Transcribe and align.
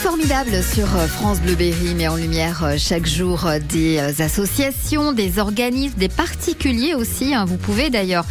formidable 0.00 0.62
sur 0.62 0.86
euh, 0.96 1.06
France 1.06 1.40
Bleu 1.40 1.54
Berry 1.56 1.94
met 1.94 2.08
en 2.08 2.16
lumière 2.16 2.64
euh, 2.64 2.76
chaque 2.78 3.04
jour 3.04 3.44
euh, 3.46 3.58
des 3.58 3.98
associations, 4.22 5.12
des 5.12 5.38
organismes, 5.38 5.98
des 5.98 6.08
particuliers 6.08 6.94
aussi. 6.94 7.34
hein. 7.34 7.44
Vous 7.44 7.58
pouvez 7.58 7.90
d'ailleurs, 7.90 8.24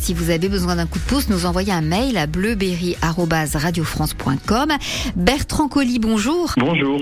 si 0.00 0.14
vous 0.14 0.30
avez 0.30 0.48
besoin 0.48 0.74
d'un 0.76 0.86
coup 0.86 0.98
de 0.98 1.04
pouce, 1.04 1.28
nous 1.28 1.46
envoyer 1.46 1.72
un 1.72 1.80
mail 1.80 2.16
à 2.16 2.26
bleuberry@radiofrance.com. 2.26 4.72
Bertrand 5.14 5.68
Colli, 5.68 6.00
bonjour. 6.00 6.54
Bonjour. 6.56 6.98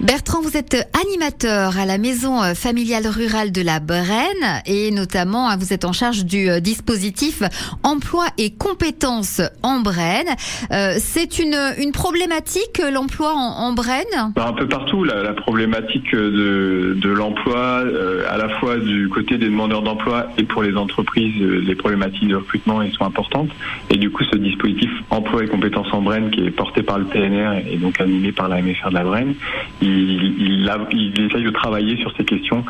Bertrand, 0.00 0.40
vous 0.42 0.56
êtes 0.56 0.88
animateur 1.04 1.78
à 1.78 1.86
la 1.86 1.98
maison 1.98 2.40
familiale 2.54 3.06
rurale 3.06 3.52
de 3.52 3.62
la 3.62 3.78
Brenne 3.78 4.62
et 4.66 4.90
notamment 4.90 5.48
hein, 5.48 5.56
vous 5.56 5.72
êtes 5.72 5.84
en 5.84 5.92
charge 5.92 6.24
du 6.24 6.60
dispositif 6.60 7.44
emploi 7.84 8.26
et 8.38 8.50
compétences 8.50 9.40
en 9.62 9.78
Brenne. 9.80 10.34
C'est 10.70 11.38
une, 11.38 11.56
une 11.78 11.92
problématique 11.92 12.82
l'emploi 12.92 13.34
en, 13.34 13.51
en 13.58 13.72
Brenne 13.72 14.32
Bah, 14.34 14.46
un 14.48 14.52
peu 14.52 14.66
partout, 14.66 15.04
la, 15.04 15.22
la 15.22 15.32
problématique 15.32 16.14
de, 16.14 16.96
de 17.00 17.08
l'emploi, 17.10 17.82
euh, 17.84 18.24
à 18.30 18.36
la 18.36 18.48
fois 18.58 18.76
du 18.76 19.08
côté 19.08 19.38
des 19.38 19.46
demandeurs 19.46 19.82
d'emploi 19.82 20.28
et 20.38 20.44
pour 20.44 20.62
les 20.62 20.76
entreprises, 20.76 21.34
euh, 21.40 21.60
les 21.60 21.74
problématiques 21.74 22.28
de 22.28 22.36
recrutement 22.36 22.82
elles 22.82 22.92
sont 22.92 23.04
importantes. 23.04 23.50
Et 23.90 23.96
du 23.96 24.10
coup, 24.10 24.24
ce 24.24 24.36
dispositif 24.36 24.90
emploi 25.10 25.44
et 25.44 25.48
compétences 25.48 25.92
en 25.92 26.02
Brenne, 26.02 26.30
qui 26.30 26.40
est 26.44 26.50
porté 26.50 26.82
par 26.82 26.98
le 26.98 27.04
TNR 27.06 27.62
et 27.70 27.76
donc 27.76 28.00
animé 28.00 28.32
par 28.32 28.48
la 28.48 28.60
MFR 28.62 28.88
de 28.90 28.94
la 28.94 29.04
Brenne, 29.04 29.34
il, 29.80 30.34
il, 30.40 30.68
a- 30.68 30.86
il 30.92 31.12
essaye 31.20 31.44
de 31.44 31.50
travailler 31.50 31.96
sur 31.98 32.12
ces 32.16 32.24
questions 32.24 32.64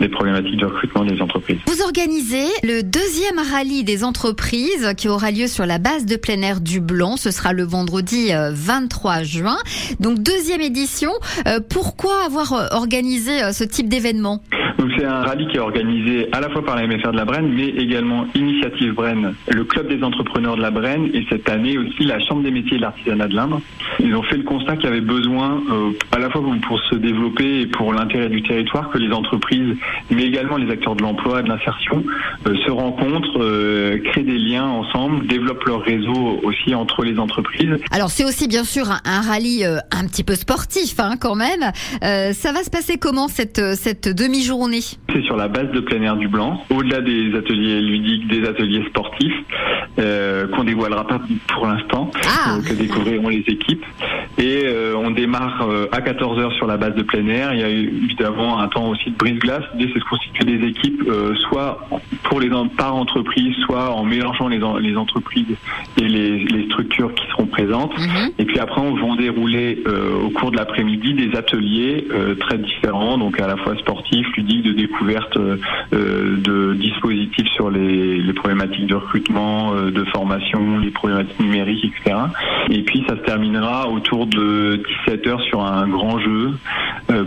des 0.00 0.08
problématiques 0.08 0.56
de 0.56 0.66
recrutement 0.66 1.04
des 1.04 1.20
entreprises. 1.20 1.58
Vous 1.66 1.82
organisez 1.82 2.44
le 2.62 2.82
deuxième 2.82 3.38
rallye 3.52 3.84
des 3.84 4.04
entreprises 4.04 4.92
qui 4.96 5.08
aura 5.08 5.30
lieu 5.30 5.46
sur 5.46 5.66
la 5.66 5.78
base 5.78 6.06
de 6.06 6.16
plein 6.16 6.40
air 6.42 6.60
du 6.60 6.80
Blanc. 6.80 7.16
Ce 7.16 7.30
sera 7.30 7.52
le 7.52 7.62
vendredi 7.64 8.32
euh, 8.32 8.50
23 8.52 9.22
juin. 9.22 9.56
Donc 10.00 10.18
deuxième 10.24 10.60
édition. 10.60 11.12
Euh, 11.46 11.60
Pourquoi 11.68 12.24
avoir 12.24 12.52
euh, 12.52 12.66
organisé 12.72 13.42
euh, 13.42 13.52
ce 13.52 13.64
type 13.64 13.88
d'événement? 13.88 14.40
C'est 14.96 15.04
un 15.04 15.22
rallye 15.22 15.46
qui 15.48 15.56
est 15.56 15.60
organisé 15.60 16.28
à 16.32 16.40
la 16.40 16.48
fois 16.50 16.64
par 16.64 16.76
la 16.76 16.86
MFR 16.86 17.12
de 17.12 17.16
la 17.16 17.24
Brenne, 17.24 17.52
mais 17.54 17.68
également 17.68 18.26
Initiative 18.34 18.94
Brenne, 18.94 19.34
le 19.48 19.64
club 19.64 19.88
des 19.88 20.02
entrepreneurs 20.02 20.56
de 20.56 20.62
la 20.62 20.70
Brenne, 20.70 21.10
et 21.14 21.24
cette 21.28 21.48
année 21.48 21.78
aussi 21.78 22.04
la 22.04 22.20
Chambre 22.20 22.42
des 22.42 22.50
métiers 22.50 22.74
et 22.74 22.78
de 22.78 22.82
l'artisanat 22.82 23.28
de 23.28 23.34
l'Indre. 23.34 23.60
Ils 24.00 24.14
ont 24.14 24.22
fait 24.22 24.36
le 24.36 24.42
constat 24.42 24.76
qu'il 24.76 24.86
y 24.86 24.88
avait 24.88 25.00
besoin, 25.00 25.62
euh, 25.70 25.90
à 26.12 26.18
la 26.18 26.30
fois 26.30 26.42
pour 26.66 26.80
se 26.90 26.94
développer 26.96 27.62
et 27.62 27.66
pour 27.66 27.92
l'intérêt 27.92 28.28
du 28.28 28.42
territoire, 28.42 28.90
que 28.90 28.98
les 28.98 29.12
entreprises, 29.12 29.76
mais 30.10 30.24
également 30.24 30.56
les 30.56 30.70
acteurs 30.70 30.96
de 30.96 31.02
l'emploi, 31.02 31.42
de 31.42 31.48
l'insertion, 31.48 32.04
euh, 32.46 32.54
se 32.64 32.70
rencontrent, 32.70 33.40
euh, 33.40 33.98
créent 34.04 34.22
des 34.22 34.38
liens 34.38 34.66
ensemble, 34.66 35.26
développent 35.26 35.64
leur 35.64 35.82
réseau 35.82 36.40
aussi 36.42 36.74
entre 36.74 37.04
les 37.04 37.18
entreprises. 37.18 37.76
Alors 37.90 38.10
c'est 38.10 38.24
aussi 38.24 38.48
bien 38.48 38.64
sûr 38.64 38.90
un, 39.04 39.20
rallye 39.20 39.64
un 39.64 40.06
petit 40.06 40.24
peu 40.24 40.34
sportif 40.34 40.98
hein, 40.98 41.14
quand 41.20 41.34
même. 41.34 41.72
Ça 42.00 42.52
va 42.52 42.62
se 42.62 42.70
passer 42.70 42.98
comment 42.98 43.28
cette, 43.28 43.74
cette 43.74 44.08
demi-journée? 44.08 44.73
C'est 45.12 45.22
sur 45.22 45.36
la 45.36 45.48
base 45.48 45.70
de 45.72 45.80
plein 45.80 46.02
air 46.02 46.16
du 46.16 46.28
Blanc, 46.28 46.64
au-delà 46.70 47.00
des 47.00 47.34
ateliers 47.36 47.80
ludiques, 47.80 48.26
des 48.28 48.46
ateliers 48.48 48.84
sportifs, 48.88 49.32
euh, 49.98 50.48
qu'on 50.48 50.64
dévoilera 50.64 51.06
pas 51.06 51.20
pour 51.48 51.66
l'instant, 51.66 52.10
Ah. 52.26 52.56
euh, 52.56 52.62
que 52.68 52.74
découvriront 52.74 53.28
les 53.28 53.44
équipes. 53.46 53.84
Et 54.38 54.62
euh, 54.64 54.94
on 54.96 55.12
démarre 55.12 55.62
euh, 55.68 55.86
à 55.92 56.00
14h 56.00 56.52
sur 56.56 56.66
la 56.66 56.76
base 56.76 56.94
de 56.96 57.02
plein 57.02 57.26
air. 57.28 57.54
Il 57.54 57.60
y 57.60 57.62
a 57.62 57.68
évidemment 57.68 58.58
un 58.58 58.66
temps 58.68 58.88
aussi 58.88 59.10
de 59.10 59.16
brise-glace. 59.16 59.62
L'idée, 59.74 59.90
c'est 59.94 60.00
de 60.00 60.04
constituer 60.04 60.44
des 60.44 60.66
équipes, 60.66 61.02
euh, 61.08 61.34
soit 61.48 61.88
pour 62.24 62.40
les 62.40 62.50
en- 62.52 62.66
par 62.68 62.96
entreprise, 62.96 63.54
soit 63.66 63.90
en 63.94 64.04
mélangeant 64.04 64.48
les, 64.48 64.62
en- 64.62 64.76
les 64.78 64.96
entreprises 64.96 65.46
et 66.00 66.08
les, 66.08 66.38
les 66.44 66.64
structures 66.66 67.14
qui 67.14 67.24
seront 67.28 67.46
présentes. 67.46 67.96
Mhm. 67.98 68.30
Et 68.38 68.44
puis 68.44 68.58
après, 68.58 68.80
on 68.80 68.94
va 68.94 69.16
dérouler 69.16 69.82
au 70.24 70.30
cours 70.30 70.50
de 70.50 70.56
l'après-midi 70.56 71.14
des 71.14 71.36
ateliers 71.36 72.06
très 72.40 72.58
différents, 72.58 73.18
donc 73.18 73.38
à 73.40 73.46
la 73.46 73.56
fois 73.56 73.76
sportifs, 73.76 74.26
ludiques, 74.36 74.63
de 74.64 74.72
découverte 74.72 75.36
euh, 75.36 75.56
euh, 75.92 76.36
de 76.38 76.74
dispositifs 76.74 77.48
sur 77.54 77.70
les, 77.70 78.32
problématiques 78.32 78.86
de 78.86 78.94
recrutement, 78.94 79.74
euh, 79.74 79.90
de 79.90 80.04
formation, 80.04 80.78
les 80.78 80.90
problématiques 80.90 81.38
numériques, 81.38 81.84
etc. 81.84 82.16
Et 82.70 82.82
puis 82.82 83.04
ça 83.08 83.16
se 83.16 83.22
terminera 83.22 83.88
autour 83.88 84.26
de 84.26 84.82
17h 85.06 85.40
sur 85.48 85.62
un 85.62 85.86
grand 85.86 86.18
jeu. 86.18 86.52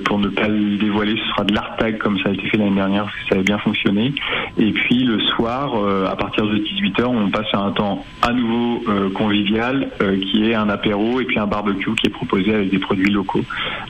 Pour 0.06 0.18
ne 0.18 0.28
pas 0.30 0.48
le 0.48 0.78
dévoiler, 0.78 1.16
ce 1.16 1.30
sera 1.30 1.44
de 1.44 1.54
l'art 1.54 1.76
tag 1.78 2.00
comme 2.00 2.18
ça 2.20 2.30
a 2.30 2.32
été 2.34 2.48
fait 2.50 2.58
l'année 2.58 2.76
dernière, 2.76 3.04
parce 3.04 3.16
que 3.16 3.30
ça 3.30 3.36
avait 3.36 3.44
bien 3.44 3.60
fonctionné. 3.60 4.12
Et 4.58 4.72
puis 4.72 5.04
le 5.04 5.20
soir, 5.20 5.74
à 6.10 6.16
partir 6.16 6.48
de 6.48 6.58
18h, 6.58 7.06
on 7.06 7.30
passe 7.30 7.54
à 7.54 7.60
un 7.60 7.72
temps 7.72 8.04
à 8.24 8.34
nouveau 8.34 8.84
convivial, 9.14 9.90
qui 10.32 10.50
est 10.50 10.56
un 10.56 10.70
apéro 10.70 11.22
et 11.22 11.26
puis 11.26 11.38
un 11.38 11.46
barbecue 11.46 11.94
qui 11.94 12.08
est 12.08 12.12
proposé 12.12 12.56
avec 12.56 12.72
des 12.72 12.80
produits 12.80 13.12
locaux, 13.12 13.44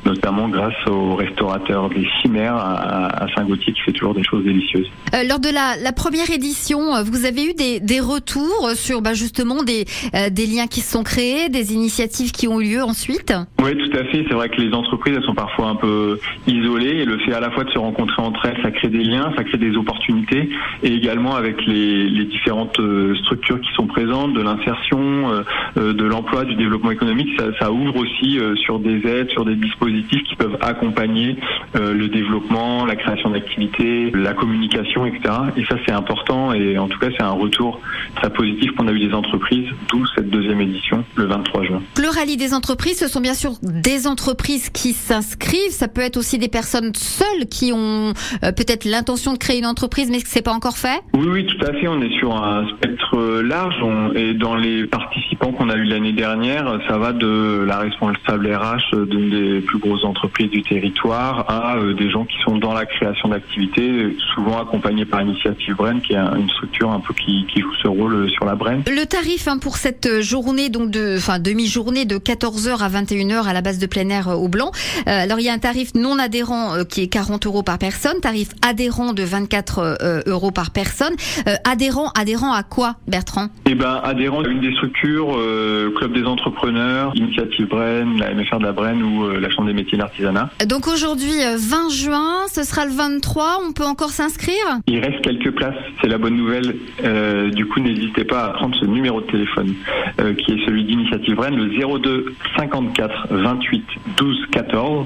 notamment 0.05 0.49
grâce 0.49 0.75
au 0.87 1.15
restaurateur 1.15 1.89
des 1.89 2.05
Chimères 2.21 2.55
à, 2.55 3.23
à 3.23 3.27
Qui 3.37 3.73
fait 3.85 3.91
toujours 3.91 4.15
des 4.15 4.23
choses 4.23 4.43
délicieuses. 4.43 4.87
Euh, 5.13 5.23
lors 5.23 5.39
de 5.39 5.49
la, 5.49 5.75
la 5.81 5.91
première 5.91 6.29
édition, 6.31 6.95
euh, 6.95 7.03
vous 7.03 7.25
avez 7.25 7.45
eu 7.45 7.53
des, 7.53 7.79
des 7.79 7.99
retours 7.99 8.71
sur 8.73 9.01
bah, 9.01 9.13
justement 9.13 9.63
des, 9.63 9.85
euh, 10.15 10.29
des 10.29 10.47
liens 10.47 10.67
qui 10.67 10.81
se 10.81 10.91
sont 10.91 11.03
créés, 11.03 11.47
des 11.47 11.73
initiatives 11.73 12.31
qui 12.31 12.47
ont 12.47 12.59
eu 12.59 12.71
lieu 12.71 12.83
ensuite? 12.83 13.33
Oui, 13.63 13.77
tout 13.77 13.95
à 13.95 14.03
fait. 14.05 14.25
C'est 14.27 14.33
vrai 14.33 14.49
que 14.49 14.59
les 14.59 14.73
entreprises, 14.73 15.15
elles 15.15 15.23
sont 15.23 15.35
parfois 15.35 15.67
un 15.67 15.75
peu 15.75 16.19
isolées 16.47 16.97
et 17.01 17.05
le 17.05 17.19
fait 17.19 17.33
à 17.33 17.39
la 17.39 17.51
fois 17.51 17.63
de 17.63 17.69
se 17.69 17.77
rencontrer 17.77 18.21
entre 18.21 18.45
elles, 18.47 18.59
ça 18.63 18.71
crée 18.71 18.89
des 18.89 19.03
liens, 19.03 19.31
ça 19.37 19.43
crée 19.43 19.59
des 19.59 19.75
opportunités 19.77 20.49
et 20.83 20.93
également 20.93 21.35
avec 21.35 21.65
les, 21.65 22.09
les 22.09 22.25
différentes 22.25 22.79
structures 23.23 23.61
qui 23.61 23.71
sont 23.75 23.87
présentes, 23.87 24.33
de 24.33 24.41
l'insertion, 24.41 25.31
euh, 25.77 25.93
de 25.93 26.03
l'emploi, 26.03 26.43
du 26.43 26.55
développement 26.55 26.91
économique, 26.91 27.29
ça, 27.37 27.45
ça 27.59 27.71
ouvre 27.71 27.97
aussi 27.97 28.39
sur 28.63 28.79
des 28.79 29.07
aides, 29.07 29.29
sur 29.29 29.45
des 29.45 29.55
dispositifs 29.55 30.23
qui 30.23 30.35
peuvent 30.35 30.57
accompagner 30.61 31.37
le 31.75 32.07
développement, 32.07 32.85
la 32.85 32.95
création 32.95 33.26
d'activités, 33.29 34.11
la 34.11 34.33
communication, 34.33 35.05
etc. 35.05 35.21
Et 35.57 35.65
ça, 35.65 35.75
c'est 35.85 35.91
important 35.93 36.53
et 36.53 36.77
en 36.77 36.87
tout 36.87 36.99
cas, 36.99 37.07
c'est 37.15 37.23
un 37.23 37.31
retour 37.31 37.79
très 38.15 38.29
positif 38.31 38.71
qu'on 38.71 38.87
a 38.87 38.91
eu 38.91 38.99
des 38.99 39.13
entreprises, 39.13 39.67
d'où 39.89 40.05
cette 40.15 40.29
deuxième 40.29 40.61
édition 40.61 41.03
le 41.15 41.25
23 41.25 41.63
juin. 41.65 41.81
Le 41.97 42.07
rallye 42.09 42.37
des 42.37 42.53
entreprises, 42.53 42.99
ce 42.99 43.07
sont 43.07 43.21
bien 43.21 43.33
sûr 43.33 43.51
des 43.61 44.07
entreprises 44.07 44.69
qui 44.69 44.93
s'inscrivent. 44.93 45.71
Ça 45.71 45.87
peut 45.87 46.01
être 46.01 46.17
aussi 46.17 46.37
des 46.37 46.47
personnes 46.47 46.91
seules 46.95 47.45
qui 47.49 47.71
ont 47.73 48.13
euh, 48.43 48.51
peut-être 48.51 48.85
l'intention 48.85 49.33
de 49.33 49.37
créer 49.37 49.59
une 49.59 49.65
entreprise, 49.65 50.09
mais 50.11 50.21
que 50.21 50.27
c'est 50.27 50.41
pas 50.41 50.51
encore 50.53 50.77
fait? 50.77 50.99
Oui, 51.13 51.27
oui, 51.29 51.45
tout 51.45 51.65
à 51.65 51.73
fait. 51.73 51.87
On 51.87 52.01
est 52.01 52.13
sur 52.19 52.35
un 52.35 52.67
spectre 52.69 53.41
large. 53.41 53.75
On- 53.81 54.13
et 54.13 54.33
dans 54.33 54.55
les 54.55 54.85
participants 54.85 55.51
qu'on 55.51 55.69
a 55.69 55.75
eu 55.75 55.83
l'année 55.83 56.13
dernière, 56.13 56.79
ça 56.87 56.97
va 56.97 57.13
de 57.13 57.63
la 57.67 57.77
responsable 57.79 58.47
RH 58.53 58.95
d'une 59.09 59.29
des 59.29 59.59
plus 59.61 59.79
grosses 59.79 60.03
entreprises 60.05 60.49
du 60.49 60.61
territoire 60.61 61.45
à 61.49 61.77
euh, 61.77 61.93
des 61.93 62.09
gens 62.09 62.25
qui 62.25 62.37
sont 62.43 62.57
dans 62.57 62.73
la 62.73 62.85
création 62.85 63.06
d'activités, 63.29 64.15
souvent 64.33 64.61
accompagnés 64.61 65.05
par 65.05 65.21
Initiative 65.21 65.75
Brenne, 65.75 66.01
qui 66.01 66.13
est 66.13 66.17
un- 66.17 66.35
une 66.35 66.49
structure 66.49 66.91
un 66.91 66.99
peu 66.99 67.13
qui, 67.13 67.45
qui 67.53 67.61
joue 67.61 67.73
ce 67.81 67.87
rôle 67.87 68.13
euh, 68.15 68.27
sur 68.29 68.45
la 68.45 68.55
Brenne. 68.55 68.83
Le 68.87 69.05
tarif 69.05 69.47
hein, 69.47 69.57
pour 69.57 69.77
cette 69.77 70.21
journée, 70.21 70.69
donc 70.69 70.91
de, 70.91 71.15
enfin 71.17 71.39
demi-journée 71.39 72.05
de 72.05 72.17
14h 72.17 72.81
à 72.81 72.89
21h 72.89 73.45
à 73.45 73.53
la 73.53 73.61
base 73.61 73.79
de 73.79 73.85
plein 73.85 74.09
air 74.09 74.29
euh, 74.29 74.35
au 74.35 74.47
Blanc. 74.47 74.71
Euh, 75.07 75.23
alors 75.23 75.39
il 75.39 75.45
y 75.45 75.49
a 75.49 75.53
un 75.53 75.57
tarif 75.59 75.93
non 75.95 76.19
adhérent 76.19 76.73
euh, 76.75 76.83
qui 76.83 77.01
est 77.01 77.07
40 77.07 77.45
euros 77.45 77.63
par 77.63 77.77
personne, 77.77 78.19
tarif 78.21 78.49
adhérent 78.67 79.13
de 79.13 79.23
24 79.23 79.79
euh, 80.01 80.19
euros 80.27 80.51
par 80.51 80.71
personne. 80.71 81.13
Euh, 81.47 81.55
adhérent, 81.63 82.11
adhérent 82.17 82.51
à 82.53 82.63
quoi, 82.63 82.95
Bertrand? 83.07 83.47
Eh 83.65 83.75
ben, 83.75 83.99
adhérent 84.03 84.41
à 84.43 84.47
une 84.47 84.61
des 84.61 84.73
structures, 84.73 85.35
euh, 85.37 85.91
Club 85.97 86.13
des 86.13 86.23
entrepreneurs, 86.23 87.11
Initiative 87.15 87.67
Brenne, 87.67 88.17
la 88.19 88.33
MFR 88.33 88.59
de 88.59 88.63
la 88.63 88.71
Brenne 88.71 89.03
ou 89.03 89.23
euh, 89.25 89.39
la 89.39 89.49
Chambre 89.49 89.67
des 89.67 89.73
métiers 89.73 89.97
de 89.97 90.03
l'artisanat. 90.03 90.49
Donc 90.65 90.87
aujourd'hui, 90.87 91.33
euh, 91.43 91.57
20 91.57 91.89
juin, 91.89 92.33
ce 92.53 92.63
sera 92.63 92.85
le 92.85 92.91
23. 92.97 93.61
On 93.67 93.71
peut 93.71 93.85
encore 93.85 94.09
s'inscrire? 94.09 94.55
Il 94.87 94.99
reste 94.99 95.21
quelques 95.21 95.51
places, 95.51 95.75
c'est 96.01 96.07
la 96.07 96.17
bonne 96.17 96.35
nouvelle. 96.35 96.75
Euh, 97.03 97.49
du 97.51 97.65
coup, 97.67 97.79
n'hésitez 97.79 98.25
pas 98.25 98.45
à 98.45 98.49
prendre 98.49 98.75
ce 98.75 98.85
numéro 98.85 99.21
de 99.21 99.27
téléphone 99.27 99.73
euh, 100.19 100.33
qui 100.33 100.53
est 100.53 100.65
celui 100.65 100.83
d'Initiative 101.17 101.39
Rennes, 101.39 101.55
le 101.55 101.99
02 101.99 102.35
54 102.57 103.27
28 103.31 103.83
12 104.17 104.45
14, 104.51 105.05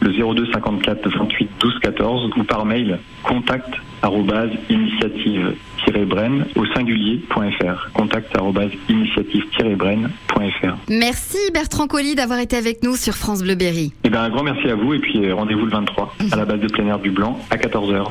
le 0.00 0.12
02 0.12 0.52
54 0.52 1.08
28 1.08 1.50
12 1.60 1.78
14 1.80 2.30
ou 2.36 2.44
par 2.44 2.64
mail 2.64 2.98
contact 3.22 3.68
arobase 4.02 4.50
initiative-brenne 4.68 6.46
au 6.56 6.66
singulier.fr 6.66 7.90
contact 7.92 8.36
arobase 8.36 8.70
initiative-brenne.fr 8.88 10.74
Merci 10.88 11.38
Bertrand 11.52 11.86
Colli 11.86 12.14
d'avoir 12.14 12.38
été 12.38 12.56
avec 12.56 12.82
nous 12.82 12.96
sur 12.96 13.14
France 13.14 13.42
Bleu 13.42 13.54
Berry. 13.54 13.92
Eh 14.04 14.10
bien, 14.10 14.22
un 14.22 14.30
grand 14.30 14.42
merci 14.42 14.68
à 14.68 14.74
vous 14.74 14.94
et 14.94 14.98
puis 14.98 15.24
euh, 15.24 15.34
rendez-vous 15.34 15.64
le 15.64 15.70
23 15.70 16.14
à 16.32 16.36
la 16.36 16.44
base 16.44 16.60
de 16.60 16.68
plein 16.68 16.86
air 16.86 16.98
du 16.98 17.10
Blanc 17.10 17.38
à 17.50 17.56
14h. 17.56 18.06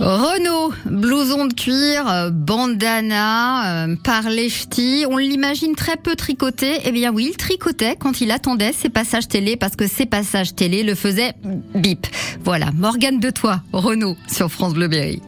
Renault, 0.00 0.72
blouson 0.84 1.46
de 1.46 1.54
cuir, 1.54 2.08
euh, 2.08 2.30
bandana, 2.30 3.86
euh, 3.86 3.96
parler 3.96 4.48
ch'ti, 4.48 5.04
on 5.08 5.16
l'imagine 5.16 5.74
très 5.74 5.96
peu 5.96 6.14
tricoté. 6.16 6.80
Eh 6.84 6.92
bien 6.92 7.12
oui, 7.12 7.28
il 7.30 7.36
tricotait 7.36 7.96
quand 7.96 8.20
il 8.20 8.30
attendait 8.30 8.72
ses 8.72 8.88
passages 8.88 9.28
télé 9.28 9.56
parce 9.56 9.76
que 9.76 9.86
ses 9.86 10.06
passages 10.06 10.54
télé 10.54 10.82
le 10.82 10.94
faisaient 10.94 11.32
bip. 11.74 12.06
Voilà, 12.42 12.70
Morgane 12.72 13.20
de 13.20 13.30
toi, 13.30 13.60
Renault 13.72 14.16
sur 14.28 14.50
France 14.50 14.74
Bleu 14.74 14.88
Berry. 14.88 15.22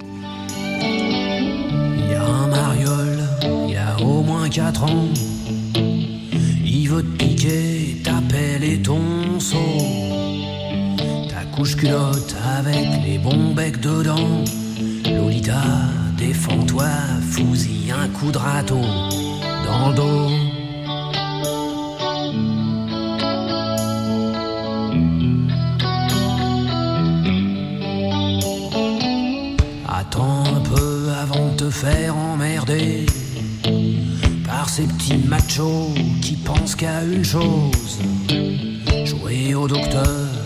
Il 0.83 2.11
y 2.11 2.15
a 2.15 2.25
un 2.25 2.47
mariole, 2.49 3.19
il 3.67 3.73
y 3.73 3.77
a 3.77 3.97
au 4.05 4.23
moins 4.23 4.49
quatre 4.49 4.85
ans. 4.85 5.09
Il 6.65 6.89
veut 6.89 7.03
te 7.03 7.17
piquer, 7.17 8.03
ton 8.83 9.41
seau. 9.41 9.86
Ta 11.57 11.63
couche 11.63 11.77
culotte 11.77 12.37
avec 12.59 12.87
les 13.03 13.17
bons 13.17 13.55
becs 13.55 13.81
dedans. 13.81 14.45
Lolita, 15.07 15.63
défends-toi, 16.19 16.89
fousille 17.31 17.93
un 17.93 18.09
coup 18.09 18.31
de 18.31 18.37
râteau 18.37 18.83
dans 19.65 19.89
le 19.89 19.95
dos. 19.95 20.31
Attends 29.89 30.45
un 30.45 30.61
peu 30.61 31.09
avant 31.23 31.53
de 31.53 31.57
te 31.57 31.71
faire 31.71 32.15
emmerder 32.17 33.07
par 34.47 34.69
ces 34.69 34.85
petits 34.85 35.27
machos 35.27 35.95
qui 36.21 36.37
pensent 36.37 36.75
qu'à 36.75 37.03
une 37.03 37.25
chose 37.25 38.01
jouer 39.07 39.55
au 39.55 39.67
docteur 39.67 40.46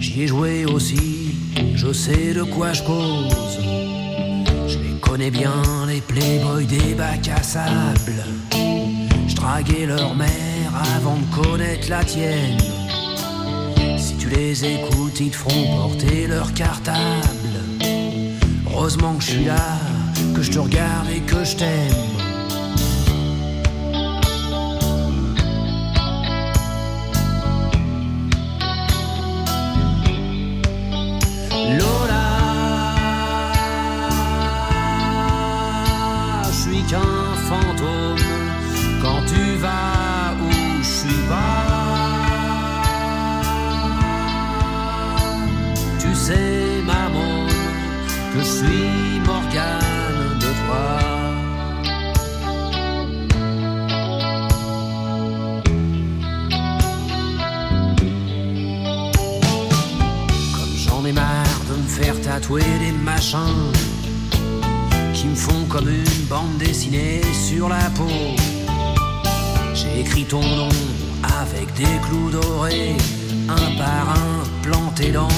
J'y 0.00 0.22
ai 0.22 0.26
joué 0.26 0.64
aussi, 0.64 1.36
je 1.76 1.92
sais 1.92 2.34
de 2.34 2.42
quoi 2.42 2.72
je 2.72 2.82
cause. 2.82 3.60
Je 4.66 4.78
les 4.78 4.98
connais 5.00 5.30
bien, 5.30 5.62
les 5.86 6.00
playboys 6.00 6.66
des 6.66 6.94
bacs 6.94 7.28
à 7.28 7.40
sable. 7.42 8.24
Je 9.28 9.36
draguais 9.36 9.86
leur 9.86 10.12
mère 10.16 10.72
avant 10.96 11.16
de 11.18 11.42
connaître 11.42 11.88
la 11.88 12.02
tienne. 12.02 12.58
Si 13.96 14.16
tu 14.16 14.28
les 14.28 14.64
écoutes, 14.64 15.20
ils 15.20 15.30
te 15.30 15.36
feront 15.36 15.76
porter 15.76 16.26
leur 16.26 16.52
cartable. 16.52 17.54
Heureusement 18.72 19.14
que 19.14 19.22
je 19.22 19.30
suis 19.30 19.44
là, 19.44 19.78
que 20.34 20.42
je 20.42 20.50
te 20.50 20.58
regarde 20.58 21.08
et 21.14 21.20
que 21.20 21.44
je 21.44 21.56
t'aime. 21.56 22.23
Tatouer 62.34 62.64
des 62.80 62.90
machins 62.90 63.70
qui 65.14 65.26
me 65.26 65.36
font 65.36 65.64
comme 65.68 65.88
une 65.88 66.24
bande 66.28 66.58
dessinée 66.58 67.20
sur 67.32 67.68
la 67.68 67.88
peau. 67.96 68.08
J'ai 69.72 70.00
écrit 70.00 70.24
ton 70.24 70.42
nom 70.42 70.68
avec 71.42 71.72
des 71.74 71.96
clous 72.04 72.30
dorés, 72.30 72.96
un 73.48 73.78
par 73.78 74.08
un 74.10 74.42
planté 74.62 75.12
dans 75.12 75.28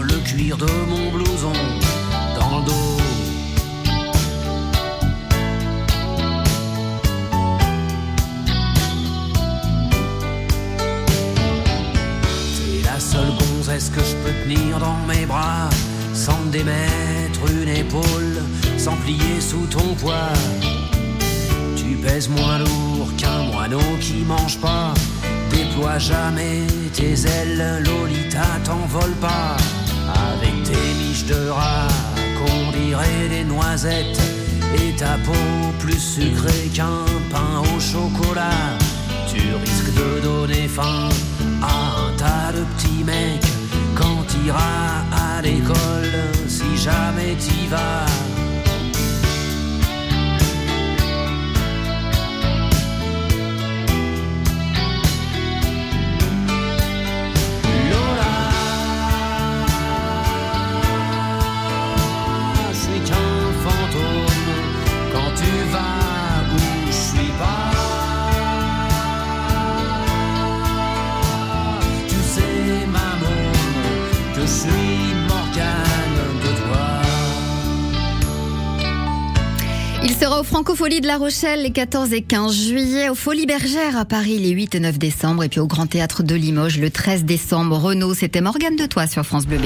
le 0.00 0.16
cuir 0.28 0.56
de 0.56 0.70
mon 0.88 1.10
blouson, 1.10 1.58
dans 2.38 2.58
le 2.58 2.64
dos. 2.66 2.96
T'es 12.56 12.82
la 12.84 13.00
seule 13.00 13.32
gonzesse 13.40 13.90
que 13.90 14.00
je 14.00 14.14
peux 14.22 14.34
tenir 14.44 14.78
dans 14.78 14.98
mes 15.08 15.26
bras, 15.26 15.68
sans 16.24 16.40
me 16.46 16.50
démettre 16.50 17.40
une 17.52 17.68
épaule, 17.68 18.36
sans 18.78 18.96
plier 18.96 19.40
sous 19.40 19.66
ton 19.66 19.94
poids. 20.00 20.32
Tu 21.76 21.96
pèses 21.96 22.30
moins 22.30 22.60
lourd 22.60 23.08
qu'un 23.18 23.42
moineau 23.52 23.90
qui 24.00 24.24
mange 24.26 24.58
pas. 24.58 24.94
Déploie 25.50 25.98
jamais 25.98 26.66
tes 26.94 27.14
ailes, 27.36 27.84
Lolita, 27.84 28.46
t'envole 28.64 29.14
pas. 29.20 29.56
Avec 30.30 30.54
tes 30.62 30.86
miches 30.98 31.26
de 31.26 31.48
rat, 31.50 31.88
qu'on 32.38 32.72
dirait 32.72 33.28
des 33.28 33.44
noisettes. 33.44 34.22
Et 34.80 34.96
ta 34.96 35.18
peau 35.26 35.46
plus 35.78 36.00
sucrée 36.00 36.70
qu'un 36.72 37.04
pain 37.30 37.60
au 37.60 37.78
chocolat. 37.78 38.78
Tu 39.28 39.40
risques 39.62 39.94
de 39.94 40.22
donner 40.22 40.68
faim 40.68 41.10
à 41.60 42.06
un 42.06 42.16
tas 42.16 42.52
de 42.56 42.64
petits 42.76 43.04
mecs 43.04 43.33
Il 80.06 80.12
sera 80.12 80.40
au 80.40 80.44
Francofolie 80.44 81.00
de 81.00 81.06
La 81.06 81.16
Rochelle 81.16 81.62
les 81.62 81.70
14 81.70 82.12
et 82.12 82.20
15 82.20 82.54
juillet, 82.54 83.08
au 83.08 83.14
Folies 83.14 83.46
Bergères 83.46 83.96
à 83.96 84.04
Paris 84.04 84.38
les 84.38 84.50
8 84.50 84.74
et 84.74 84.80
9 84.80 84.98
décembre, 84.98 85.44
et 85.44 85.48
puis 85.48 85.60
au 85.60 85.66
Grand 85.66 85.86
Théâtre 85.86 86.22
de 86.22 86.34
Limoges 86.34 86.78
le 86.78 86.90
13 86.90 87.24
décembre. 87.24 87.78
Renault, 87.78 88.12
c'était 88.12 88.42
Morgane 88.42 88.76
de 88.76 88.86
Toi 88.86 89.06
sur 89.06 89.24
France 89.24 89.46
Bleu. 89.46 89.58